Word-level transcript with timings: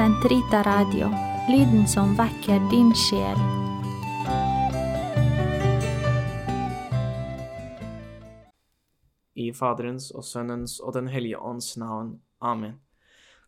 Sentrita 0.00 0.62
Radio, 0.62 1.10
lyden 1.48 1.82
som 1.88 2.14
vekker 2.16 2.62
din 2.70 2.88
sjel. 2.96 3.36
I 9.36 9.50
Faderens 9.52 10.08
og 10.16 10.24
Sønnens 10.24 10.78
og 10.80 10.94
Den 10.96 11.10
hellige 11.12 11.36
ånds 11.36 11.76
navn. 11.76 12.14
Amen. 12.40 12.78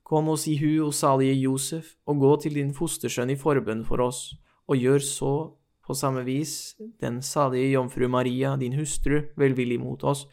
Kom 0.04 0.28
oss 0.28 0.44
i 0.44 0.58
hu, 0.60 0.84
og 0.84 0.92
salige 0.92 1.40
Josef, 1.40 1.94
og 2.04 2.20
gå 2.20 2.36
til 2.44 2.60
din 2.60 2.76
fostersønn 2.76 3.32
i 3.32 3.40
forbønn 3.40 3.86
for 3.88 4.04
oss, 4.04 4.36
og 4.68 4.76
gjør 4.76 5.00
så 5.08 5.34
på 5.80 5.96
samme 5.96 6.20
vis 6.28 6.76
den 7.00 7.22
salige 7.22 7.72
jomfru 7.78 8.12
Maria, 8.12 8.58
din 8.60 8.76
hustru, 8.76 9.22
velvillig 9.40 9.80
mot 9.80 10.04
oss, 10.04 10.28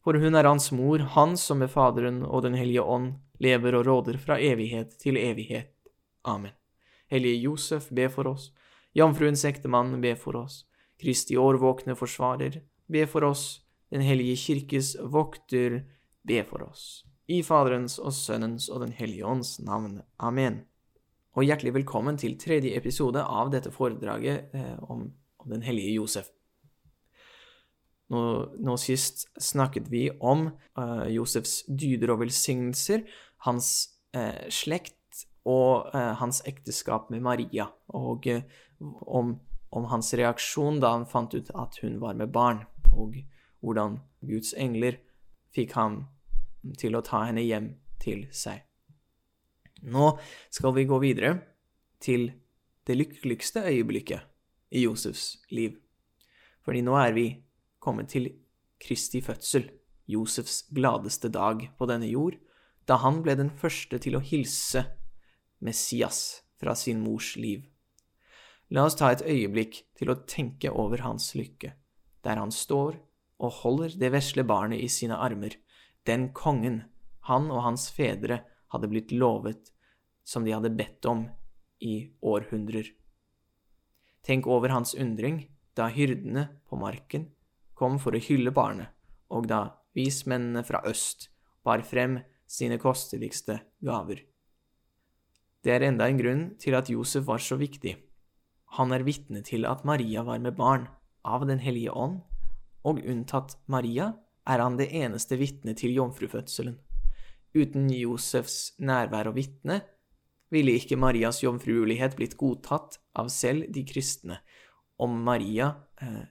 for 0.00 0.16
hun 0.16 0.32
er 0.34 0.48
hans 0.48 0.72
mor, 0.72 1.10
han 1.12 1.36
som 1.36 1.60
med 1.60 1.68
Faderen 1.68 2.22
og 2.24 2.48
Den 2.48 2.56
hellige 2.56 2.80
ånd 2.80 3.18
lever 3.42 3.78
og 3.78 3.86
råder 3.86 4.18
fra 4.22 4.38
evighet 4.40 4.96
til 5.00 5.16
evighet. 5.16 5.74
Amen. 6.24 6.54
Hellige 7.10 7.42
Josef, 7.42 7.88
be 7.94 8.08
for 8.12 8.28
oss. 8.28 8.50
Jomfruens 8.94 9.44
ektemann, 9.44 10.00
be 10.00 10.14
for 10.16 10.36
oss. 10.36 10.64
Kristi 11.00 11.36
årvåkne 11.38 11.94
forsvarer, 11.96 12.60
be 12.90 13.06
for 13.06 13.24
oss. 13.24 13.60
Den 13.90 14.02
hellige 14.04 14.36
kirkes 14.36 14.96
vokter, 15.00 15.84
be 16.26 16.42
for 16.44 16.66
oss. 16.66 17.04
I 17.28 17.42
Faderens 17.44 17.98
og 18.00 18.12
Sønnens 18.16 18.68
og 18.72 18.80
Den 18.80 18.92
hellige 18.96 19.26
ånds 19.26 19.58
navn. 19.60 20.00
Amen. 20.18 20.62
Og 21.36 21.44
hjertelig 21.44 21.74
velkommen 21.76 22.16
til 22.18 22.38
tredje 22.40 22.72
episode 22.76 23.20
av 23.22 23.52
dette 23.52 23.70
foredraget 23.70 24.54
eh, 24.56 24.76
om, 24.82 25.04
om, 25.38 25.50
Den 25.50 25.62
hellige 25.62 25.94
Josef. 26.00 26.32
Nå, 28.08 28.20
nå 28.56 28.76
sist 28.80 29.26
snakket 29.36 29.90
vi 29.92 30.06
om 30.24 30.46
uh, 30.48 31.04
Josefs 31.12 31.60
dyder 31.68 32.14
og 32.14 32.22
velsignelser, 32.22 33.04
hans 33.46 33.88
eh, 34.16 34.48
slekt 34.50 35.24
og 35.48 35.90
eh, 35.94 36.14
hans 36.20 36.42
ekteskap 36.48 37.10
med 37.12 37.24
Maria, 37.24 37.68
og 37.94 38.26
eh, 38.28 38.44
om, 38.78 39.36
om 39.70 39.88
hans 39.92 40.12
reaksjon 40.18 40.80
da 40.82 40.94
han 40.96 41.08
fant 41.08 41.34
ut 41.34 41.50
at 41.54 41.80
hun 41.82 41.98
var 42.02 42.18
med 42.18 42.32
barn, 42.34 42.64
og 42.92 43.20
hvordan 43.60 43.98
Guds 44.26 44.54
engler 44.56 44.98
fikk 45.54 45.74
ham 45.78 46.02
til 46.78 46.98
å 46.98 47.04
ta 47.04 47.24
henne 47.28 47.44
hjem 47.44 47.72
til 48.02 48.26
seg. 48.34 48.64
Nå 49.88 50.10
skal 50.50 50.74
vi 50.74 50.88
gå 50.90 50.98
videre 51.02 51.36
til 52.02 52.30
det 52.88 52.96
lykkeligste 52.96 53.62
øyeblikket 53.68 54.74
i 54.74 54.84
Josefs 54.84 55.36
liv. 55.54 55.76
Fordi 56.64 56.82
nå 56.84 56.96
er 56.98 57.14
vi 57.16 57.26
kommet 57.82 58.10
til 58.12 58.30
Kristi 58.82 59.20
fødsel, 59.24 59.68
Josefs 60.08 60.62
gladeste 60.74 61.30
dag 61.32 61.66
på 61.78 61.88
denne 61.90 62.08
jord, 62.08 62.38
da 62.88 62.96
han 63.02 63.20
ble 63.24 63.36
den 63.36 63.50
første 63.52 64.00
til 64.00 64.16
å 64.16 64.24
hilse 64.24 64.84
Messias 65.64 66.40
fra 66.58 66.74
sin 66.78 67.02
mors 67.04 67.34
liv. 67.36 67.66
La 68.72 68.84
oss 68.88 68.96
ta 68.98 69.10
et 69.12 69.24
øyeblikk 69.24 69.82
til 69.98 70.12
å 70.12 70.20
tenke 70.28 70.72
over 70.72 71.04
hans 71.04 71.32
lykke, 71.36 71.72
der 72.24 72.40
han 72.40 72.52
står 72.52 72.98
og 73.38 73.60
holder 73.62 73.94
det 74.00 74.12
vesle 74.12 74.44
barnet 74.44 74.82
i 74.82 74.88
sine 74.92 75.16
armer, 75.16 75.54
den 76.08 76.30
kongen 76.36 76.82
han 77.28 77.50
og 77.52 77.62
hans 77.64 77.88
fedre 77.92 78.42
hadde 78.72 78.90
blitt 78.90 79.12
lovet, 79.12 79.72
som 80.24 80.44
de 80.44 80.52
hadde 80.52 80.74
bedt 80.76 81.06
om 81.08 81.26
i 81.84 82.10
århundrer. 82.24 82.88
Tenk 84.24 84.48
over 84.50 84.72
hans 84.74 84.94
undring 84.98 85.46
da 85.78 85.88
hyrdene 85.92 86.48
på 86.68 86.76
marken 86.80 87.28
kom 87.78 88.00
for 88.02 88.16
å 88.16 88.20
hylle 88.20 88.52
barnet, 88.52 88.90
og 89.30 89.46
da 89.48 89.78
vismennene 89.96 90.64
fra 90.66 90.82
øst 90.88 91.28
bar 91.64 91.84
frem 91.86 92.18
sine 92.48 92.78
kosteligste 92.80 93.60
gaver. 93.84 94.24
Det 95.62 95.74
er 95.74 95.84
enda 95.88 96.08
en 96.08 96.20
grunn 96.20 96.44
til 96.60 96.76
at 96.78 96.88
Josef 96.90 97.26
var 97.28 97.42
så 97.42 97.58
viktig. 97.60 97.96
Han 98.78 98.92
er 98.94 99.04
vitne 99.04 99.42
til 99.44 99.66
at 99.68 99.84
Maria 99.88 100.24
var 100.24 100.40
med 100.40 100.56
barn 100.56 100.88
av 101.24 101.46
Den 101.48 101.60
hellige 101.60 101.92
ånd, 101.92 102.22
og 102.86 103.02
unntatt 103.04 103.58
Maria 103.66 104.14
er 104.48 104.62
han 104.64 104.78
det 104.78 104.88
eneste 104.96 105.36
vitnet 105.36 105.80
til 105.82 105.96
jomfrufødselen. 105.98 106.78
Uten 107.56 107.88
Josefs 107.92 108.78
nærvær 108.78 109.30
og 109.30 109.36
vitne 109.36 109.82
ville 110.52 110.76
ikke 110.78 110.96
Marias 110.96 111.42
jomfruelighet 111.42 112.16
blitt 112.16 112.36
godtatt 112.40 112.98
av 113.18 113.28
selv 113.32 113.68
de 113.72 113.84
kristne. 113.88 114.40
Om 114.96 115.20
Maria 115.26 115.74
eh, 116.00 116.28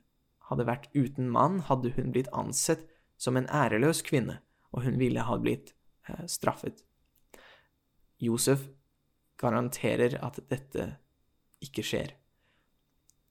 hadde 0.49 0.67
vært 0.67 0.89
uten 0.95 1.29
mann, 1.29 1.61
hadde 1.67 1.93
hun 1.97 2.13
blitt 2.15 2.31
ansett 2.33 2.87
som 3.17 3.37
en 3.37 3.49
æreløs 3.49 4.01
kvinne, 4.05 4.39
og 4.73 4.85
hun 4.87 4.97
ville 5.01 5.25
ha 5.25 5.37
blitt 5.41 5.76
straffet. 6.27 6.83
Josef 8.19 8.67
garanterer 9.37 10.17
at 10.25 10.39
dette 10.49 10.87
ikke 11.61 11.83
skjer. 11.85 12.15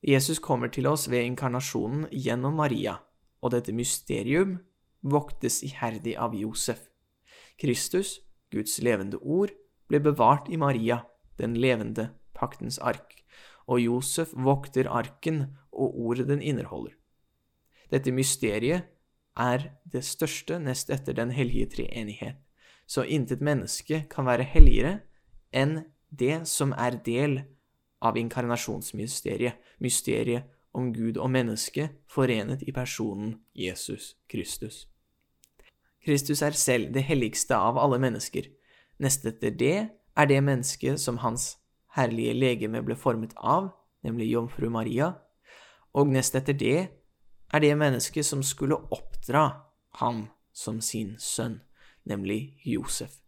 Jesus 0.07 0.39
kommer 0.39 0.71
til 0.71 0.87
oss 0.87 1.09
ved 1.11 1.25
inkarnasjonen 1.27 2.07
gjennom 2.13 2.59
Maria, 2.61 2.99
og 3.43 3.53
dette 3.55 3.75
mysterium 3.75 4.59
voktes 5.03 5.63
iherdig 5.67 6.15
av 6.19 6.35
Josef. 6.37 6.85
Kristus, 7.59 8.21
Guds 8.53 8.79
levende 8.83 9.19
ord, 9.19 9.51
ble 9.89 10.01
bevart 10.03 10.51
i 10.53 10.59
Maria, 10.61 11.01
den 11.41 11.57
levende 11.59 12.11
paktens 12.37 12.79
ark, 12.79 13.17
og 13.67 13.81
Josef 13.83 14.35
vokter 14.37 14.89
arken 14.91 15.57
og 15.73 15.97
ordet 15.99 16.29
den 16.29 16.43
inneholder. 16.43 16.95
Dette 17.91 18.13
mysteriet 18.15 18.87
er 19.37 19.71
det 19.85 20.05
største 20.07 20.59
nest 20.63 20.91
etter 20.91 21.17
den 21.17 21.33
hellige 21.35 21.71
treenighet, 21.77 22.39
så 22.87 23.05
intet 23.05 23.43
menneske 23.45 24.05
kan 24.11 24.27
være 24.27 24.47
helligere 24.47 25.01
enn 25.53 25.81
det 26.11 26.45
som 26.49 26.73
er 26.73 27.01
del 27.05 27.41
av 28.03 28.17
inkarnasjonsmysteriet, 28.17 29.57
mysteriet 29.83 30.47
om 30.77 30.93
Gud 30.95 31.17
og 31.17 31.31
menneske 31.33 31.89
forenet 32.11 32.63
i 32.63 32.73
personen 32.73 33.41
Jesus 33.55 34.15
Kristus. 34.29 34.87
Kristus 36.05 36.43
er 36.43 36.55
selv 36.55 36.93
det 36.95 37.03
helligste 37.09 37.57
av 37.57 37.81
alle 37.81 37.99
mennesker, 37.99 38.47
Nest 38.99 39.27
etter 39.29 39.53
det 39.53 39.77
er 40.17 40.29
det 40.29 40.41
mennesket 40.45 41.01
som 41.01 41.21
hans 41.21 41.57
herlige 41.97 42.33
legeme 42.37 42.81
ble 42.85 42.97
formet 42.97 43.35
av, 43.37 43.71
nemlig 44.05 44.31
jomfru 44.31 44.71
Maria, 44.73 45.13
og 45.97 46.09
nest 46.13 46.37
etter 46.37 46.57
det 46.57 46.79
er 47.53 47.63
det 47.63 47.75
mennesket 47.77 48.25
som 48.27 48.43
skulle 48.45 48.79
oppdra 48.93 49.47
ham 50.01 50.27
som 50.57 50.81
sin 50.81 51.15
sønn, 51.21 51.61
nemlig 52.07 52.57
Josef. 52.65 53.19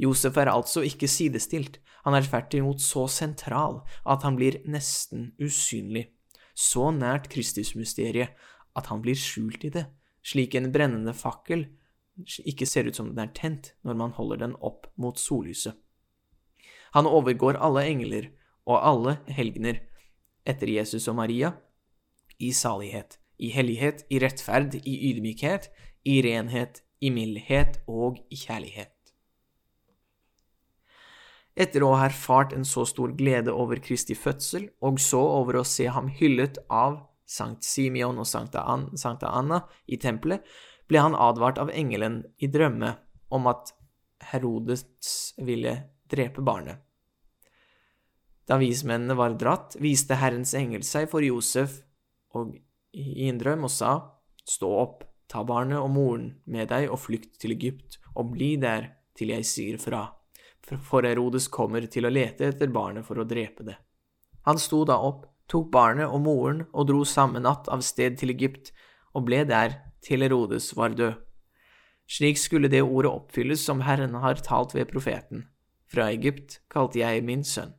Josef 0.00 0.36
er 0.36 0.50
altså 0.52 0.82
ikke 0.86 1.08
sidestilt, 1.10 1.80
han 2.04 2.16
er 2.16 2.24
tvert 2.26 2.54
imot 2.58 2.82
så 2.82 3.06
sentral 3.10 3.82
at 4.08 4.24
han 4.26 4.36
blir 4.38 4.58
nesten 4.66 5.30
usynlig, 5.42 6.08
så 6.54 6.90
nært 6.94 7.30
Kristusmysteriet 7.32 8.34
at 8.76 8.88
han 8.90 9.02
blir 9.04 9.18
skjult 9.18 9.64
i 9.68 9.72
det, 9.74 9.86
slik 10.24 10.56
en 10.56 10.72
brennende 10.74 11.14
fakkel 11.14 11.68
ikke 12.44 12.66
ser 12.68 12.88
ut 12.88 12.98
som 12.98 13.08
den 13.10 13.22
er 13.24 13.32
tent 13.34 13.72
når 13.86 13.96
man 13.98 14.14
holder 14.16 14.42
den 14.44 14.54
opp 14.60 14.88
mot 15.00 15.18
sollyset. 15.18 15.74
Han 16.92 17.08
overgår 17.08 17.56
alle 17.56 17.86
engler 17.88 18.28
og 18.68 18.82
alle 18.84 19.16
helgener 19.32 19.80
etter 20.46 20.68
Jesus 20.68 21.08
og 21.08 21.16
Maria 21.16 21.54
i 22.38 22.52
salighet, 22.52 23.18
i 23.38 23.48
hellighet, 23.54 24.04
i 24.10 24.18
rettferd, 24.20 24.74
i 24.84 24.94
ydmykhet, 25.10 25.70
i 26.04 26.20
renhet, 26.26 26.82
i 27.02 27.10
mildhet 27.10 27.80
og 27.90 28.20
i 28.30 28.38
kjærlighet. 28.38 28.94
Etter 31.52 31.84
å 31.84 31.92
ha 31.98 32.06
erfart 32.08 32.54
en 32.56 32.64
så 32.64 32.86
stor 32.88 33.12
glede 33.18 33.52
over 33.52 33.82
Kristi 33.84 34.16
fødsel, 34.16 34.70
og 34.80 35.00
så 35.02 35.20
over 35.20 35.60
å 35.60 35.66
se 35.68 35.90
ham 35.92 36.08
hyllet 36.08 36.62
av 36.72 37.02
Sankt 37.28 37.66
Simeon 37.66 38.20
og 38.20 38.28
Sankta 38.28 39.32
Anna 39.32 39.60
i 39.86 39.98
tempelet, 40.00 40.40
ble 40.88 41.00
han 41.00 41.16
advart 41.16 41.60
av 41.60 41.70
engelen 41.72 42.22
i 42.40 42.48
drømme 42.52 42.94
om 43.32 43.48
at 43.48 43.74
Herodes 44.32 45.34
ville 45.40 45.76
drepe 46.08 46.44
barnet. 46.44 46.80
Da 48.48 48.58
vismennene 48.60 49.16
var 49.16 49.36
dratt, 49.38 49.76
viste 49.80 50.18
Herrens 50.18 50.54
engel 50.58 50.82
seg 50.86 51.08
for 51.12 51.24
Josef 51.24 51.80
og 52.36 52.56
i 52.92 53.28
en 53.28 53.40
drøm 53.40 53.68
og 53.68 53.72
sa, 53.72 53.92
Stå 54.42 54.68
opp, 54.74 55.04
ta 55.32 55.42
barnet 55.48 55.80
og 55.80 55.90
moren 55.94 56.26
med 56.44 56.68
deg 56.72 56.90
og 56.92 57.00
flykt 57.06 57.38
til 57.40 57.54
Egypt, 57.56 57.98
og 58.14 58.34
bli 58.34 58.54
der 58.60 58.92
til 59.16 59.32
jeg 59.32 59.48
sier 59.48 59.80
fra, 59.80 60.04
for 60.84 61.08
Herodes 61.08 61.48
kommer 61.52 61.86
til 61.90 62.06
å 62.06 62.12
lete 62.12 62.50
etter 62.52 62.70
barnet 62.72 63.06
for 63.08 63.18
å 63.18 63.26
drepe 63.28 63.64
det. 63.66 63.78
Han 64.46 64.60
sto 64.60 64.82
da 64.88 64.98
opp, 65.00 65.26
tok 65.48 65.70
barnet 65.72 66.10
og 66.10 66.22
moren 66.24 66.64
og 66.72 66.88
dro 66.90 67.02
samme 67.08 67.42
natt 67.42 67.68
av 67.72 67.82
sted 67.86 68.18
til 68.20 68.34
Egypt, 68.34 68.72
og 69.16 69.26
ble 69.28 69.42
der 69.48 69.78
til 70.04 70.24
Herodes 70.24 70.72
var 70.76 70.96
død. 70.98 71.18
Slik 72.12 72.38
skulle 72.40 72.68
det 72.68 72.82
ordet 72.82 73.12
oppfylles 73.12 73.62
som 73.64 73.84
Herren 73.86 74.18
har 74.20 74.40
talt 74.44 74.74
ved 74.74 74.90
profeten. 74.90 75.46
Fra 75.88 76.10
Egypt 76.12 76.60
kalte 76.72 77.00
jeg 77.00 77.24
min 77.24 77.44
sønn. 77.44 77.72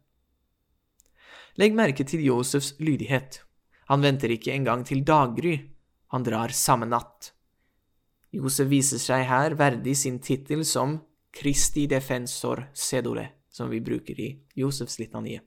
Legg 1.60 1.76
merke 1.78 2.06
til 2.08 2.24
Josefs 2.26 2.74
lydighet. 2.82 3.44
Han 3.92 4.02
venter 4.02 4.32
ikke 4.34 4.54
engang 4.56 4.86
til 4.88 5.04
daggry, 5.06 5.58
han 6.14 6.26
drar 6.26 6.54
samme 6.56 6.88
natt. 6.90 7.34
Josef 8.34 8.70
viser 8.72 9.02
seg 9.02 9.28
her 9.30 9.54
verdig 9.60 9.94
sin 10.00 10.18
tittel 10.24 10.64
som 10.66 10.98
Kristi 11.34 11.86
defensor 11.90 12.64
sedole, 12.74 13.28
som 13.50 13.70
vi 13.70 13.82
bruker 13.82 14.18
i 14.20 14.30
Josefs 14.58 14.98
litanie. 15.02 15.42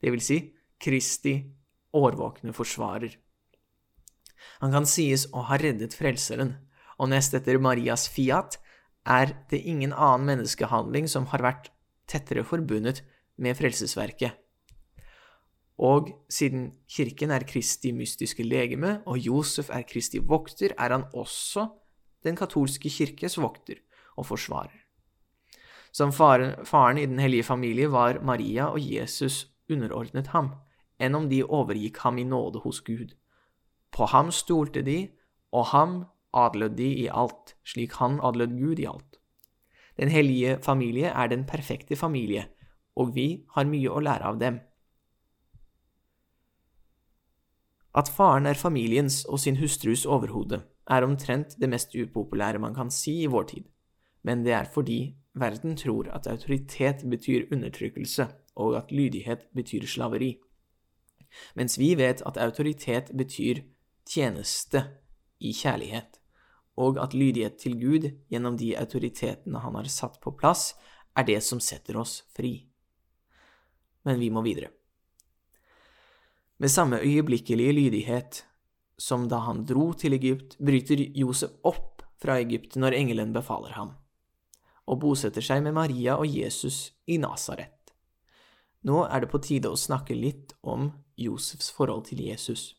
Det 0.00 0.12
vil 0.12 0.22
si 0.24 0.38
Kristi 0.80 1.38
årvåkne 1.96 2.52
forsvarer. 2.52 3.16
Han 4.60 4.74
kan 4.74 4.86
sies 4.88 5.26
å 5.32 5.44
ha 5.48 5.58
reddet 5.60 5.96
Frelseren, 5.96 6.54
og 6.98 7.12
nest 7.12 7.34
etter 7.36 7.60
Marias 7.62 8.08
fiat 8.10 8.58
er 9.08 9.32
det 9.50 9.62
ingen 9.64 9.94
annen 9.94 10.28
menneskehandling 10.28 11.08
som 11.08 11.28
har 11.32 11.44
vært 11.44 11.72
tettere 12.10 12.44
forbundet 12.44 13.02
med 13.38 13.56
frelsesverket. 13.56 14.34
Og 15.78 16.10
siden 16.32 16.72
kirken 16.90 17.30
er 17.30 17.46
Kristi 17.46 17.92
mystiske 17.94 18.42
legeme, 18.42 18.98
og 19.06 19.20
Josef 19.22 19.70
er 19.70 19.86
Kristi 19.86 20.18
vokter, 20.18 20.74
er 20.74 20.96
han 20.96 21.06
også 21.14 21.68
den 22.24 22.36
katolske 22.36 22.90
kirkes 22.90 23.38
vokter 23.38 23.80
og 24.16 24.26
forsvarer. 24.30 24.74
Som 25.92 26.12
faren, 26.12 26.64
faren 26.66 26.98
i 26.98 27.06
Den 27.06 27.18
hellige 27.18 27.44
familie 27.44 27.90
var 27.90 28.20
Maria 28.22 28.68
og 28.68 28.80
Jesus 28.80 29.46
underordnet 29.70 30.26
ham, 30.34 30.52
enn 31.00 31.14
om 31.14 31.28
de 31.28 31.42
overgikk 31.44 32.02
ham 32.04 32.18
i 32.18 32.24
nåde 32.24 32.60
hos 32.64 32.80
Gud. 32.80 33.14
På 33.90 34.06
ham 34.06 34.30
stolte 34.30 34.82
de, 34.82 35.08
og 35.52 35.66
ham 35.72 36.04
adlød 36.34 36.76
de 36.76 36.88
i 37.04 37.08
alt, 37.08 37.56
slik 37.64 37.92
han 37.92 38.20
adlød 38.22 38.58
Gud 38.58 38.78
i 38.78 38.86
alt. 38.86 39.18
Den 39.96 40.08
hellige 40.08 40.58
familie 40.62 41.08
er 41.08 41.26
den 41.26 41.44
perfekte 41.44 41.96
familie, 41.96 42.46
og 42.96 43.14
vi 43.14 43.44
har 43.54 43.64
mye 43.66 43.90
å 43.90 44.02
lære 44.02 44.24
av 44.24 44.38
dem. 44.38 44.60
At 47.94 48.10
faren 48.12 48.46
er 48.46 48.54
familiens 48.54 49.24
og 49.24 49.40
sin 49.40 49.56
hustrus 49.58 50.04
overhode, 50.06 50.60
er 50.88 51.04
omtrent 51.04 51.56
det 51.60 51.68
mest 51.68 51.94
upopulære 51.94 52.58
man 52.58 52.74
kan 52.74 52.90
si 52.90 53.22
i 53.22 53.30
vår 53.30 53.48
tid, 53.52 53.64
men 54.24 54.44
det 54.44 54.52
er 54.56 54.70
fordi 54.74 55.16
verden 55.38 55.76
tror 55.76 56.08
at 56.12 56.26
autoritet 56.26 57.04
betyr 57.10 57.48
undertrykkelse, 57.52 58.28
og 58.58 58.76
at 58.76 58.92
lydighet 58.92 59.46
betyr 59.54 59.86
slaveri, 59.86 60.38
mens 61.54 61.78
vi 61.78 61.92
vet 61.98 62.22
at 62.26 62.38
autoritet 62.40 63.12
betyr 63.16 63.60
tjeneste 64.08 64.84
i 65.40 65.52
kjærlighet, 65.52 66.18
og 66.76 66.98
at 67.02 67.14
lydighet 67.14 67.58
til 67.60 67.76
Gud 67.80 68.08
gjennom 68.30 68.58
de 68.58 68.74
autoritetene 68.78 69.60
han 69.60 69.76
har 69.78 69.90
satt 69.92 70.18
på 70.22 70.32
plass, 70.38 70.72
er 71.16 71.26
det 71.26 71.40
som 71.42 71.60
setter 71.60 71.98
oss 71.98 72.22
fri. 72.36 72.68
Men 74.06 74.20
vi 74.20 74.30
må 74.30 74.42
videre. 74.42 74.70
Med 76.58 76.70
samme 76.70 76.98
øyeblikkelige 77.02 77.72
lydighet 77.72 78.44
som 78.98 79.28
da 79.30 79.40
han 79.46 79.64
dro 79.66 79.92
til 79.94 80.16
Egypt, 80.16 80.56
bryter 80.58 81.00
Josef 81.16 81.54
opp 81.66 82.02
fra 82.18 82.38
Egypt 82.42 82.76
når 82.76 82.96
engelen 82.98 83.32
befaler 83.32 83.76
ham, 83.78 83.94
og 84.90 85.00
bosetter 85.04 85.44
seg 85.44 85.62
med 85.64 85.76
Maria 85.78 86.18
og 86.18 86.26
Jesus 86.26 86.90
i 87.06 87.20
Nasaret. 87.22 87.94
Nå 88.86 89.04
er 89.06 89.22
det 89.22 89.30
på 89.30 89.40
tide 89.42 89.70
å 89.70 89.78
snakke 89.78 90.16
litt 90.18 90.54
om 90.62 90.90
Josefs 91.18 91.70
forhold 91.74 92.06
til 92.10 92.22
Jesus. 92.26 92.74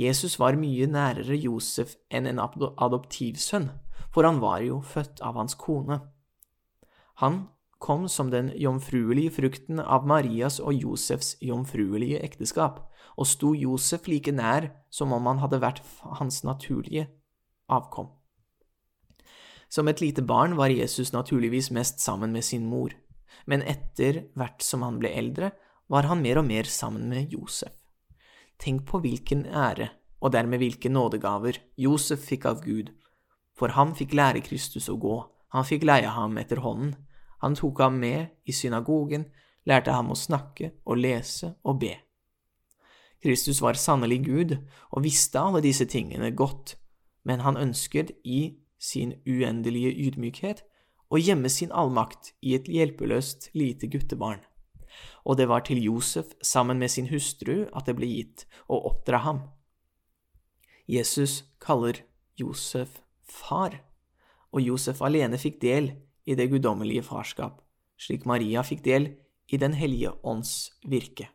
Jesus 0.00 0.38
var 0.40 0.56
mye 0.56 0.86
nærere 0.88 1.36
Josef 1.36 1.96
enn 2.08 2.28
en 2.30 2.40
adoptivsønn, 2.40 3.68
for 4.12 4.26
han 4.26 4.40
var 4.42 4.62
jo 4.64 4.80
født 4.80 5.20
av 5.24 5.36
hans 5.36 5.56
kone. 5.60 6.00
Han 7.20 7.42
kom 7.80 8.08
som 8.08 8.30
den 8.30 8.52
jomfruelige 8.60 9.32
frukten 9.38 9.80
av 9.80 10.06
Marias 10.06 10.60
og 10.60 10.76
Josefs 10.76 11.34
jomfruelige 11.40 12.20
ekteskap, 12.20 12.82
og 13.16 13.26
sto 13.26 13.54
Josef 13.56 14.06
like 14.08 14.32
nær 14.32 14.68
som 14.92 15.14
om 15.16 15.26
han 15.26 15.40
hadde 15.40 15.62
vært 15.62 15.80
hans 16.20 16.42
naturlige 16.44 17.08
avkom. 17.72 18.12
Som 19.70 19.88
et 19.88 20.02
lite 20.02 20.22
barn 20.26 20.56
var 20.58 20.72
Jesus 20.74 21.12
naturligvis 21.14 21.70
mest 21.70 22.02
sammen 22.02 22.32
med 22.36 22.44
sin 22.44 22.66
mor, 22.68 22.92
men 23.46 23.62
etter 23.62 24.26
hvert 24.36 24.62
som 24.66 24.84
han 24.84 24.98
ble 25.00 25.12
eldre, 25.16 25.52
var 25.90 26.06
han 26.10 26.22
mer 26.22 26.42
og 26.42 26.46
mer 26.46 26.68
sammen 26.70 27.08
med 27.10 27.32
Josef. 27.32 27.72
Tenk 28.60 28.84
på 28.86 29.00
hvilken 29.00 29.46
ære, 29.46 29.88
og 30.20 30.34
dermed 30.34 30.60
hvilke 30.60 30.90
nådegaver, 30.92 31.56
Josef 31.80 32.26
fikk 32.28 32.44
av 32.50 32.60
Gud, 32.64 32.90
for 33.56 33.72
han 33.72 33.94
fikk 33.96 34.12
lære 34.18 34.42
Kristus 34.44 34.90
å 34.92 34.98
gå, 35.00 35.16
han 35.54 35.66
fikk 35.66 35.86
leie 35.88 36.10
ham 36.12 36.36
etter 36.38 36.60
hånden, 36.62 36.92
han 37.40 37.56
tok 37.56 37.80
ham 37.80 37.98
med 38.00 38.30
i 38.44 38.52
synagogen, 38.52 39.26
lærte 39.66 39.92
ham 39.92 40.12
å 40.12 40.18
snakke 40.18 40.72
og 40.84 41.00
lese 41.00 41.54
og 41.64 41.80
be. 41.82 41.94
Kristus 43.20 43.60
var 43.60 43.76
sannelig 43.76 44.22
Gud 44.24 44.56
og 44.90 45.04
visste 45.04 45.40
alle 45.40 45.60
disse 45.64 45.84
tingene 45.84 46.32
godt, 46.32 46.76
men 47.24 47.44
han 47.44 47.60
ønsket 47.60 48.14
i 48.24 48.56
sin 48.80 49.18
uendelige 49.28 49.92
ydmykhet 50.08 50.64
å 51.12 51.20
gjemme 51.20 51.50
sin 51.52 51.72
allmakt 51.72 52.32
i 52.40 52.54
et 52.56 52.70
hjelpeløst 52.70 53.50
lite 53.52 53.90
guttebarn 53.92 54.40
og 55.24 55.36
det 55.36 55.48
var 55.48 55.64
til 55.64 55.82
Josef 55.82 56.26
sammen 56.42 56.78
med 56.78 56.88
sin 56.88 57.08
hustru 57.08 57.66
at 57.76 57.86
det 57.86 57.96
ble 57.98 58.08
gitt 58.08 58.46
å 58.68 58.80
oppdra 58.90 59.22
ham. 59.24 59.42
Jesus 60.88 61.44
kaller 61.62 62.02
Josef 62.40 63.00
far, 63.22 63.82
og 64.50 64.64
Josef 64.64 65.02
alene 65.02 65.38
fikk 65.38 65.60
del 65.62 65.92
i 66.30 66.36
det 66.38 66.46
guddommelige 66.52 67.02
farskap, 67.02 67.58
slik 67.98 68.26
Maria 68.28 68.62
fikk 68.66 68.84
del 68.86 69.08
i 69.50 69.58
Den 69.58 69.74
hellige 69.74 70.12
ånds 70.22 70.70
virke. 70.86 71.26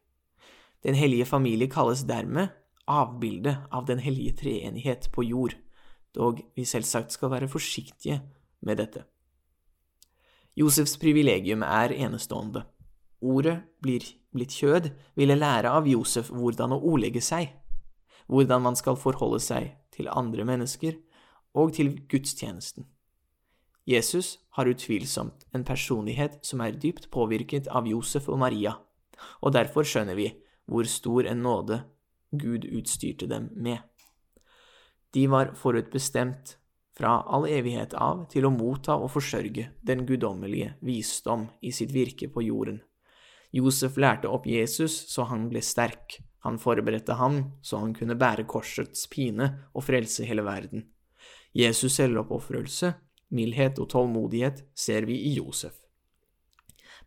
Den 0.83 0.95
hellige 0.95 1.25
familie 1.27 1.67
kalles 1.67 2.05
dermed 2.07 2.53
avbildet 2.87 3.67
av 3.71 3.85
Den 3.85 3.99
hellige 3.99 4.37
treenighet 4.39 5.09
på 5.11 5.25
jord, 5.27 5.57
dog 6.15 6.39
vi 6.55 6.63
selvsagt 6.63 7.11
skal 7.11 7.33
være 7.33 7.51
forsiktige 7.51 8.21
med 8.61 8.79
dette. 8.79 9.03
Josefs 10.55 10.95
privilegium 10.97 11.65
er 11.67 11.91
enestående 11.91 12.63
ordet 13.25 13.59
blir 13.81 14.05
blitt 14.35 14.53
kjød, 14.55 14.89
ville 15.15 15.37
lære 15.37 15.71
av 15.71 15.87
Josef 15.89 16.31
hvordan 16.33 16.75
å 16.75 16.81
ordlegge 16.91 17.23
seg, 17.23 17.49
hvordan 18.27 18.63
man 18.65 18.77
skal 18.79 18.99
forholde 18.99 19.41
seg 19.43 19.71
til 19.95 20.09
andre 20.11 20.45
mennesker 20.47 20.97
og 21.55 21.73
til 21.77 21.95
gudstjenesten. 22.11 22.85
Jesus 23.85 24.39
har 24.57 24.65
utvilsomt 24.65 25.45
en 25.53 25.63
personlighet 25.63 26.39
som 26.45 26.61
er 26.65 26.77
dypt 26.81 27.11
påvirket 27.13 27.67
av 27.69 27.85
Josef 27.87 28.29
og 28.33 28.39
Maria, 28.41 28.73
og 29.45 29.53
derfor 29.53 29.85
skjønner 29.85 30.17
vi 30.17 30.31
hvor 30.65 30.87
stor 30.89 31.29
en 31.29 31.43
nåde 31.45 31.83
Gud 32.33 32.65
utstyrte 32.65 33.29
dem 33.29 33.51
med. 33.53 33.77
De 35.13 35.27
var 35.29 35.53
forutbestemt 35.55 36.57
fra 36.97 37.19
all 37.27 37.45
evighet 37.47 37.93
av 37.93 38.25
til 38.31 38.47
å 38.47 38.53
motta 38.55 38.97
og 38.97 39.11
forsørge 39.13 39.69
den 39.85 40.03
guddommelige 40.07 40.73
visdom 40.83 41.45
i 41.61 41.71
sitt 41.75 41.93
virke 41.93 42.27
på 42.31 42.43
jorden. 42.47 42.81
Josef 43.55 43.99
lærte 44.01 44.31
opp 44.31 44.47
Jesus 44.49 44.97
så 45.11 45.27
han 45.29 45.47
ble 45.51 45.61
sterk. 45.63 46.17
Han 46.43 46.57
forberedte 46.59 47.15
ham 47.19 47.39
så 47.63 47.79
han 47.83 47.93
kunne 47.95 48.17
bære 48.19 48.47
korsets 48.49 49.07
pine 49.11 49.47
og 49.73 49.85
frelse 49.87 50.27
hele 50.27 50.43
verden. 50.43 50.89
Jesus' 51.55 51.95
selvoppofrelse, 51.95 52.91
mildhet 53.33 53.79
og 53.81 53.89
tålmodighet 53.93 54.63
ser 54.77 55.07
vi 55.09 55.17
i 55.29 55.35
Josef. 55.37 55.77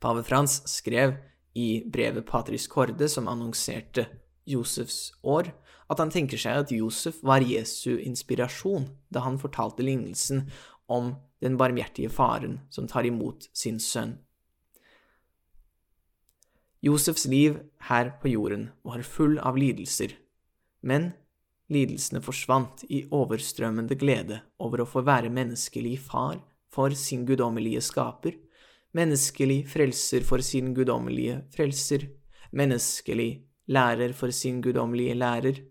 Pave 0.01 0.23
Frans 0.27 0.61
skrev 0.71 1.17
i 1.59 1.83
brevet 1.91 2.27
Patris 2.27 2.69
Corde, 2.71 3.09
som 3.09 3.29
annonserte 3.29 4.07
Josefs 4.47 5.13
år, 5.23 5.51
at 5.89 5.99
han 5.99 6.13
tenker 6.13 6.39
seg 6.41 6.63
at 6.63 6.73
Josef 6.73 7.23
var 7.25 7.43
Jesu 7.43 7.97
inspirasjon 7.97 8.91
da 9.11 9.25
han 9.25 9.41
fortalte 9.41 9.83
lignelsen 9.83 10.47
om 10.87 11.15
den 11.43 11.57
barmhjertige 11.59 12.13
faren 12.13 12.61
som 12.71 12.89
tar 12.89 13.09
imot 13.09 13.49
sin 13.57 13.81
sønn 13.81 14.19
Josefs 16.81 17.27
liv 17.27 17.57
her 17.89 18.13
på 18.23 18.31
jorden 18.31 18.69
var 18.87 19.03
full 19.03 19.39
av 19.43 19.57
lidelser, 19.59 20.13
men 20.81 21.11
lidelsene 21.73 22.21
forsvant 22.25 22.85
i 22.89 23.03
overstrømmende 23.15 23.97
glede 24.01 24.41
over 24.65 24.83
å 24.83 24.89
få 24.89 25.03
være 25.07 25.33
menneskelig 25.33 25.97
far 26.07 26.39
for 26.73 26.95
sin 26.97 27.25
guddommelige 27.29 27.83
skaper, 27.85 28.37
menneskelig 28.97 29.63
frelser 29.69 30.25
for 30.27 30.45
sin 30.45 30.73
guddommelige 30.77 31.43
frelser, 31.55 32.09
menneskelig 32.57 33.31
lærer 33.69 34.15
for 34.17 34.33
sin 34.33 34.63
guddommelige 34.65 35.17
lærer, 35.19 35.65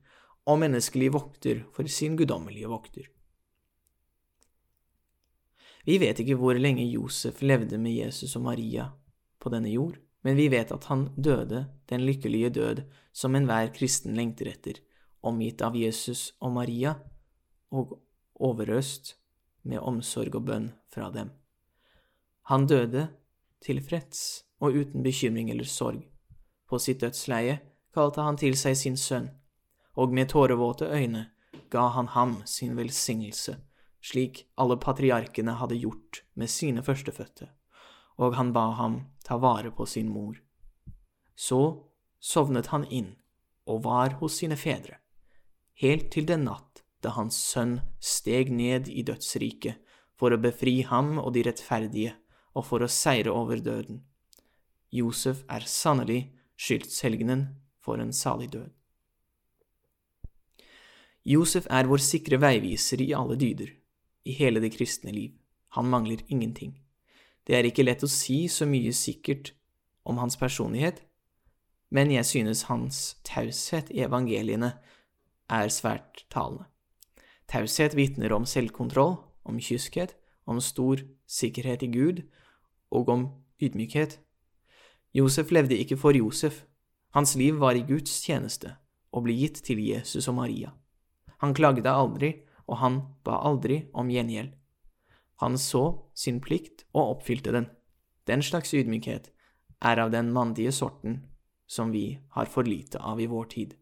og 0.47 0.61
menneskelig 0.61 1.11
vokter 1.11 1.65
for 1.75 1.89
sin 1.91 2.15
guddommelige 2.15 2.69
vokter. 2.71 3.09
Vi 5.87 5.97
vet 5.99 6.19
ikke 6.23 6.37
hvor 6.39 6.55
lenge 6.59 6.85
Josef 6.87 7.41
levde 7.41 7.79
med 7.79 7.95
Jesus 7.95 8.35
og 8.39 8.45
Maria 8.47 8.87
på 9.39 9.51
denne 9.51 9.71
jord 9.71 9.97
men 10.27 10.35
vi 10.35 10.49
vet 10.51 10.71
at 10.75 10.83
han 10.89 11.07
døde 11.15 11.65
den 11.87 12.01
lykkelige 12.03 12.49
død 12.57 12.81
som 13.15 13.35
enhver 13.37 13.69
kristen 13.75 14.17
lengter 14.17 14.49
etter, 14.51 14.79
omgitt 15.21 15.61
av 15.61 15.75
Jesus 15.75 16.33
og 16.41 16.53
Maria, 16.55 16.95
og 17.71 17.97
overøst 18.39 19.15
med 19.67 19.79
omsorg 19.79 20.35
og 20.39 20.45
bønn 20.47 20.69
fra 20.93 21.09
dem. 21.11 21.31
Han 22.51 22.67
døde 22.67 23.07
tilfreds 23.63 24.45
og 24.63 24.77
uten 24.77 25.03
bekymring 25.03 25.51
eller 25.51 25.67
sorg. 25.67 26.05
På 26.67 26.79
sitt 26.79 27.01
dødsleie 27.01 27.59
kalte 27.95 28.23
han 28.23 28.39
til 28.39 28.55
seg 28.59 28.77
sin 28.77 28.97
sønn, 28.97 29.29
og 29.97 30.13
med 30.13 30.31
tårevåte 30.31 30.87
øyne 30.87 31.27
ga 31.73 31.89
han 31.97 32.13
ham 32.13 32.41
sin 32.45 32.77
velsignelse, 32.77 33.57
slik 34.01 34.45
alle 34.55 34.77
patriarkene 34.79 35.57
hadde 35.59 35.81
gjort 35.81 36.23
med 36.35 36.51
sine 36.53 36.83
førstefødte 36.85 37.49
og 38.17 38.35
han 38.35 38.53
ba 38.53 38.71
ham 38.77 39.01
ta 39.25 39.37
vare 39.37 39.71
på 39.71 39.85
sin 39.85 40.09
mor. 40.09 40.37
Så 41.35 41.61
sovnet 42.19 42.71
han 42.73 42.85
inn 42.89 43.13
og 43.69 43.83
var 43.85 44.17
hos 44.21 44.39
sine 44.41 44.57
fedre, 44.57 44.97
helt 45.81 46.09
til 46.13 46.27
den 46.29 46.47
natt 46.47 46.83
da 47.05 47.13
hans 47.13 47.37
sønn 47.37 47.77
steg 48.01 48.49
ned 48.53 48.89
i 48.89 49.03
dødsriket 49.05 49.77
for 50.17 50.33
å 50.33 50.41
befri 50.41 50.81
ham 50.89 51.17
og 51.21 51.33
de 51.35 51.45
rettferdige 51.45 52.15
og 52.57 52.65
for 52.65 52.81
å 52.81 52.89
seire 52.89 53.33
over 53.33 53.61
døden. 53.61 54.01
Josef 54.89 55.43
er 55.51 55.67
sannelig 55.69 56.31
skyldshelgenen 56.57 57.45
for 57.83 58.01
en 58.01 58.13
salig 58.15 58.49
død. 58.55 58.71
Josef 61.27 61.67
er 61.69 61.89
vår 61.91 62.01
sikre 62.01 62.39
veiviser 62.39 63.01
i 63.03 63.11
alle 63.13 63.35
dyder, 63.35 63.67
i 64.23 64.33
hele 64.39 64.61
det 64.63 64.71
kristne 64.77 65.11
liv. 65.11 65.33
Han 65.75 65.89
mangler 65.91 66.23
ingenting. 66.31 66.77
Det 67.43 67.55
er 67.55 67.67
ikke 67.67 67.83
lett 67.83 68.03
å 68.03 68.09
si 68.09 68.45
så 68.51 68.65
mye 68.65 68.93
sikkert 68.95 69.51
om 70.07 70.17
hans 70.23 70.39
personlighet, 70.39 71.03
men 71.91 72.11
jeg 72.11 72.27
synes 72.27 72.65
hans 72.71 73.17
taushet 73.27 73.91
i 73.91 74.01
evangeliene 74.07 74.73
er 75.49 75.69
svært 75.71 76.25
talende. 76.33 76.65
Taushet 77.47 77.95
vitner 77.95 78.33
om 78.35 78.45
selvkontroll, 78.45 79.17
om 79.47 79.59
kyskhet, 79.59 80.15
om 80.45 80.59
stor 80.59 80.99
sikkerhet 81.27 81.83
i 81.83 81.91
Gud 81.91 82.23
og 82.91 83.09
om 83.09 83.27
ydmykhet. 83.63 84.19
Josef 85.15 85.51
levde 85.51 85.77
ikke 85.77 85.97
for 85.97 86.15
Josef. 86.15 86.65
Hans 87.15 87.35
liv 87.35 87.59
var 87.59 87.75
i 87.75 87.85
Guds 87.87 88.19
tjeneste 88.23 88.75
og 89.11 89.23
ble 89.23 89.35
gitt 89.37 89.63
til 89.63 89.79
Jesus 89.79 90.27
og 90.27 90.35
Maria. 90.41 90.73
Han 91.39 91.55
klagde 91.55 91.89
aldri, 91.89 92.33
og 92.67 92.81
han 92.81 92.99
ba 93.23 93.39
aldri 93.47 93.85
om 93.93 94.09
gjengjeld. 94.11 94.51
Han 95.39 95.57
så 95.57 96.09
sin 96.17 96.41
plikt 96.43 96.83
og 96.93 97.17
oppfylte 97.17 97.53
den. 97.55 97.69
Den 98.27 98.43
slags 98.43 98.73
ydmykhet 98.73 99.31
er 99.85 100.01
av 100.01 100.11
den 100.11 100.33
mandige 100.33 100.73
sorten 100.75 101.21
som 101.67 101.93
vi 101.93 102.19
har 102.35 102.49
for 102.51 102.67
lite 102.67 102.99
av 102.99 103.21
i 103.21 103.29
vår 103.29 103.45
tid. 103.53 103.75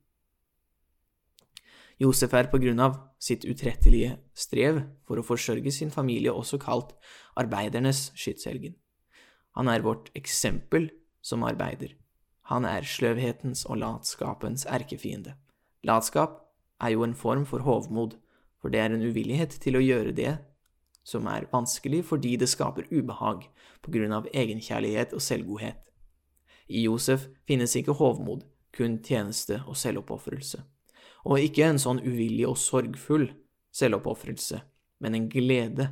Josef 1.96 2.34
er 2.36 2.50
på 2.52 2.60
grunn 2.60 2.82
av 2.84 2.98
sitt 3.24 3.46
utrettelige 3.48 4.18
strev 4.36 4.82
for 5.08 5.20
å 5.20 5.24
forsørge 5.24 5.72
sin 5.72 5.94
familie 5.94 6.34
også 6.34 6.60
kalt 6.60 6.92
arbeidernes 7.40 8.10
skytshelgen. 8.20 8.76
Han 9.56 9.72
er 9.72 9.86
vårt 9.86 10.10
eksempel 10.20 10.90
som 11.24 11.46
arbeider. 11.48 11.94
Han 12.52 12.68
er 12.68 12.84
sløvhetens 12.84 13.64
og 13.70 13.80
latskapens 13.80 14.68
erkefiende. 14.68 15.38
Latskap 15.88 16.42
er 16.84 16.98
jo 16.98 17.08
en 17.08 17.16
form 17.16 17.48
for 17.48 17.64
hovmod, 17.64 18.20
for 18.60 18.74
det 18.74 18.84
er 18.84 18.92
en 18.92 19.08
uvillighet 19.08 19.56
til 19.64 19.80
å 19.80 19.86
gjøre 19.86 20.12
det 20.20 20.36
som 21.06 21.30
er 21.32 21.48
vanskelig 21.54 22.04
fordi 22.10 22.36
det 22.42 22.52
skaper 22.52 22.92
ubehag 22.92 23.48
på 23.86 23.96
grunn 23.96 24.12
av 24.20 24.28
egenkjærlighet 24.34 25.16
og 25.16 25.24
selvgodhet. 25.24 25.80
I 26.68 26.90
Josef 26.90 27.30
finnes 27.48 27.78
ikke 27.80 27.96
hovmod, 27.96 28.44
kun 28.76 29.00
tjeneste 29.00 29.62
og 29.64 29.78
selvoppofrelse 29.80 30.66
og 31.26 31.42
ikke 31.42 31.66
en 31.66 31.82
sånn 31.82 32.04
uvillig 32.06 32.46
og 32.48 32.58
sorgfull 32.62 33.30
selvoppofrelse, 33.76 34.62
men 35.02 35.18
en 35.18 35.30
glede 35.30 35.90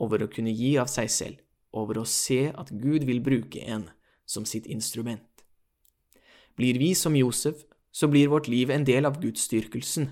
over 0.00 0.24
å 0.24 0.30
kunne 0.32 0.54
gi 0.54 0.76
av 0.80 0.90
seg 0.90 1.10
selv, 1.12 1.40
over 1.72 2.00
å 2.00 2.08
se 2.08 2.46
at 2.48 2.70
Gud 2.70 3.04
vil 3.08 3.20
bruke 3.24 3.60
en 3.66 3.88
som 4.28 4.46
sitt 4.48 4.68
instrument. 4.70 5.26
Blir 6.56 6.78
vi 6.80 6.92
som 6.94 7.16
Josef, 7.16 7.64
så 7.92 8.08
blir 8.08 8.30
vårt 8.32 8.48
liv 8.48 8.70
en 8.70 8.86
del 8.88 9.04
av 9.08 9.18
gudsdyrkelsen, 9.20 10.08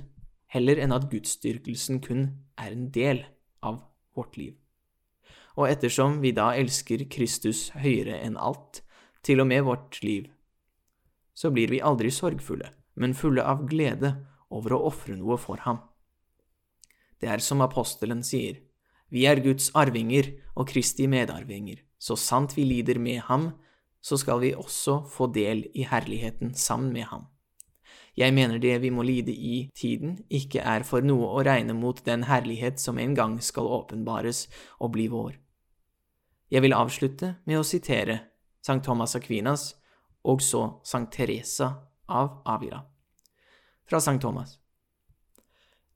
heller 0.53 0.81
enn 0.83 0.93
at 0.93 1.09
gudsdyrkelsen 1.13 2.01
kun 2.05 2.27
er 2.61 2.75
en 2.75 2.91
del 2.93 3.23
av 3.65 3.81
vårt 4.17 4.37
liv. 4.37 4.57
Og 5.57 5.69
ettersom 5.71 6.21
vi 6.25 6.33
da 6.37 6.51
elsker 6.57 7.07
Kristus 7.13 7.71
høyere 7.77 8.19
enn 8.21 8.37
alt, 8.37 8.83
til 9.25 9.41
og 9.43 9.49
med 9.51 9.65
vårt 9.67 10.01
liv, 10.05 10.29
så 11.37 11.51
blir 11.53 11.73
vi 11.73 11.81
aldri 11.85 12.13
sorgfulle, 12.13 12.71
men 12.97 13.17
fulle 13.17 13.45
av 13.45 13.67
glede 13.69 14.15
over 14.51 14.75
å 14.75 14.85
ofre 14.91 15.17
noe 15.17 15.39
for 15.41 15.63
ham. 15.67 15.81
Det 17.21 17.29
er 17.29 17.43
som 17.45 17.63
apostelen 17.65 18.23
sier, 18.27 18.61
vi 19.11 19.27
er 19.27 19.43
Guds 19.43 19.71
arvinger 19.75 20.31
og 20.55 20.69
Kristi 20.71 21.09
medarvinger, 21.11 21.83
så 21.99 22.17
sant 22.17 22.55
vi 22.57 22.65
lider 22.65 23.01
med 23.03 23.25
ham, 23.27 23.51
så 24.01 24.17
skal 24.17 24.41
vi 24.41 24.55
også 24.55 25.03
få 25.11 25.29
del 25.35 25.67
i 25.75 25.85
herligheten 25.85 26.55
sammen 26.55 26.95
med 26.95 27.11
ham. 27.11 27.27
Jeg 28.17 28.35
mener 28.35 28.59
det 28.59 28.81
vi 28.83 28.91
må 28.91 29.03
lide 29.07 29.33
i 29.33 29.71
tiden, 29.77 30.19
ikke 30.31 30.63
er 30.67 30.85
for 30.87 31.05
noe 31.05 31.29
å 31.31 31.45
regne 31.47 31.77
mot 31.77 32.01
den 32.07 32.27
herlighet 32.29 32.81
som 32.81 32.99
en 32.99 33.15
gang 33.15 33.39
skal 33.43 33.69
åpenbares 33.71 34.47
og 34.81 34.95
bli 34.97 35.07
vår. 35.13 35.37
Jeg 36.51 36.65
vil 36.65 36.75
avslutte 36.75 37.37
med 37.47 37.61
å 37.61 37.67
sitere 37.67 38.19
Sankt 38.67 38.89
Thomas 38.89 39.15
Aquinas 39.17 39.71
og 40.27 40.43
så 40.45 40.83
Sankt 40.85 41.15
Teresa 41.17 41.71
av 42.11 42.41
Avila 42.45 42.90
fra 43.91 44.01
Sankt 44.01 44.23
Thomas. 44.23 44.55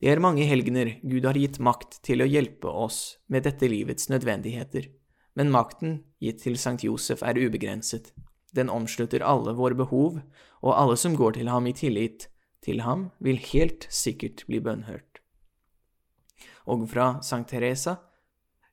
Det 0.02 0.10
er 0.10 0.20
mange 0.20 0.44
helgener 0.50 0.96
Gud 1.06 1.24
har 1.24 1.38
gitt 1.38 1.60
makt 1.62 2.00
til 2.04 2.24
å 2.24 2.28
hjelpe 2.28 2.68
oss 2.68 3.20
med 3.30 3.46
dette 3.46 3.68
livets 3.70 4.10
nødvendigheter, 4.10 4.90
men 5.38 5.52
makten 5.54 6.00
gitt 6.22 6.42
til 6.42 6.58
Sankt 6.60 6.84
Josef 6.84 7.22
er 7.22 7.38
ubegrenset. 7.38 8.10
Den 8.54 8.70
omslutter 8.70 9.22
alle 9.24 9.54
våre 9.56 9.78
behov, 9.78 10.18
og 10.62 10.74
alle 10.74 10.98
som 10.98 11.14
går 11.16 11.38
til 11.38 11.50
ham 11.50 11.66
i 11.70 11.74
tillit 11.74 12.28
til 12.66 12.82
ham, 12.82 13.08
vil 13.22 13.38
helt 13.52 13.86
sikkert 13.90 14.44
bli 14.50 14.60
bønnhørt. 14.62 15.22
Og 16.66 16.86
fra 16.90 17.20
Sankt 17.22 17.52
Teresa, 17.54 17.98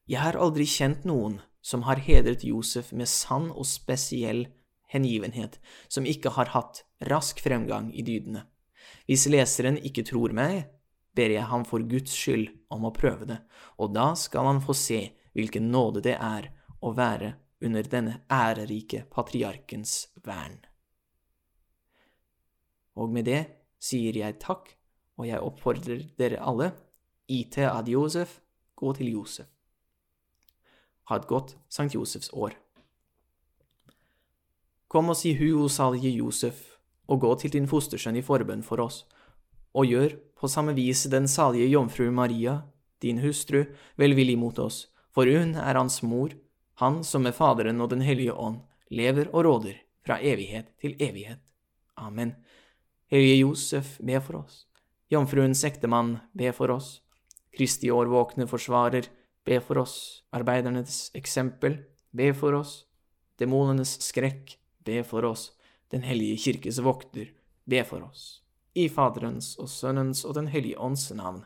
jeg 0.10 0.22
har 0.22 0.40
aldri 0.40 0.66
kjent 0.66 1.06
noen 1.06 1.40
som 1.62 1.86
har 1.86 2.02
hedret 2.02 2.44
Josef 2.44 2.90
med 2.92 3.10
sann 3.10 3.52
og 3.52 3.68
spesiell 3.70 4.48
hengivenhet, 4.92 5.60
som 5.88 6.08
ikke 6.10 6.34
har 6.36 6.52
hatt 6.56 6.84
rask 7.08 7.40
fremgang 7.40 7.92
i 7.94 8.04
dydene. 8.04 8.50
Hvis 9.12 9.26
leseren 9.28 9.76
ikke 9.84 10.06
tror 10.08 10.32
meg, 10.32 10.70
ber 11.12 11.34
jeg 11.34 11.44
ham 11.50 11.66
for 11.68 11.84
Guds 11.84 12.14
skyld 12.16 12.46
om 12.72 12.86
å 12.88 12.94
prøve 12.96 13.26
det, 13.28 13.42
og 13.76 13.92
da 13.92 14.14
skal 14.16 14.48
han 14.48 14.62
få 14.64 14.72
se 14.72 15.02
hvilken 15.36 15.68
nåde 15.68 16.00
det 16.06 16.14
er 16.16 16.48
å 16.80 16.94
være 16.96 17.34
under 17.60 17.90
denne 17.92 18.22
ærerike 18.32 19.02
patriarkens 19.12 20.14
vern. 20.24 20.56
Og 22.96 23.12
med 23.12 23.28
det 23.28 23.42
sier 23.84 24.16
jeg 24.16 24.40
takk, 24.40 24.72
og 25.20 25.28
jeg 25.28 25.44
oppfordrer 25.44 26.08
dere 26.16 26.40
alle, 26.40 26.72
IT 27.28 27.60
ad 27.68 27.92
Josef, 27.92 28.40
gå 28.80 28.96
til 28.96 29.12
Josef. 29.12 29.52
Ha 31.12 31.20
et 31.20 31.28
godt 31.28 31.58
Sankt 31.68 32.00
Josefs 32.00 32.32
år. 32.32 32.56
Kom 34.88 35.12
og 35.12 35.20
si 35.20 35.36
hu 35.36 35.68
salige 35.68 36.16
Josef, 36.16 36.71
og 37.12 37.20
gå 37.20 37.32
til 37.42 37.52
din 37.52 37.68
fostersønn 37.68 38.20
i 38.20 38.24
forbønn 38.24 38.64
for 38.64 38.80
oss, 38.84 39.04
og 39.76 39.88
gjør 39.92 40.16
på 40.40 40.50
samme 40.52 40.74
vis 40.78 41.04
den 41.12 41.28
salige 41.28 41.68
jomfru 41.72 42.08
Maria, 42.12 42.62
din 43.04 43.20
hustru, 43.20 43.66
velvillig 44.00 44.38
mot 44.40 44.60
oss, 44.60 44.88
for 45.12 45.28
hun 45.28 45.56
er 45.60 45.76
hans 45.76 46.02
mor, 46.08 46.32
han 46.80 47.02
som 47.04 47.26
med 47.28 47.36
Faderen 47.36 47.82
og 47.82 47.92
Den 47.92 48.02
hellige 48.02 48.34
ånd 48.34 48.62
lever 48.90 49.30
og 49.34 49.46
råder 49.46 49.78
fra 50.06 50.18
evighet 50.18 50.72
til 50.82 50.96
evighet. 51.00 51.42
Amen. 51.98 52.36
Hellige 53.12 53.42
Josef, 53.44 53.98
be 54.00 54.20
for 54.22 54.42
oss. 54.42 54.66
Jomfruens 55.12 55.64
ektemann, 55.68 56.20
be 56.34 56.52
for 56.56 56.72
oss. 56.72 57.02
Kristi 57.52 57.92
årvåkne 57.92 58.48
forsvarer, 58.48 59.10
be 59.46 59.60
for 59.60 59.84
oss. 59.84 60.24
Arbeidernes 60.32 61.12
eksempel, 61.14 61.82
be 62.16 62.32
for 62.34 62.56
oss. 62.56 62.86
Demonenes 63.40 63.98
skrekk, 64.02 64.56
be 64.86 65.04
for 65.04 65.28
oss. 65.28 65.52
Den 65.92 66.04
hellige 66.08 66.38
kirkes 66.38 66.80
vokter, 66.84 67.34
be 67.66 67.84
for 67.84 68.04
oss. 68.08 68.42
I 68.74 68.88
Faderens 68.90 69.56
og 69.60 69.70
Sønnens 69.70 70.24
og 70.26 70.36
Den 70.36 70.48
hellige 70.48 70.80
ånds 70.80 71.10
navn. 71.12 71.44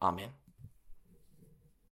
Amen. 0.00 0.30